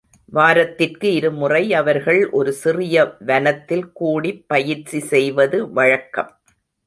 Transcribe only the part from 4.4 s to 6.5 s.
பயிற்சி செய்வது வழக்கம்.